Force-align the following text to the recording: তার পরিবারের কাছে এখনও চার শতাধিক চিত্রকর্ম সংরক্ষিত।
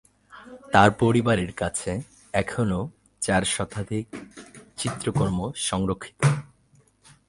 তার 0.71 0.89
পরিবারের 0.99 1.51
কাছে 1.53 1.91
এখনও 2.33 2.81
চার 3.21 3.43
শতাধিক 3.45 4.05
চিত্রকর্ম 4.77 5.39
সংরক্ষিত। 5.61 6.19